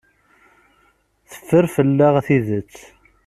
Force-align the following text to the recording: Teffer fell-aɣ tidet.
Teffer 1.31 1.65
fell-aɣ 1.75 2.15
tidet. 2.27 2.75